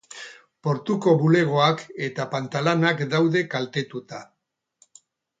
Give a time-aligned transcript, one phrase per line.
[0.67, 4.23] Portuko bulegoak eta pantalanak daude kaltetuta.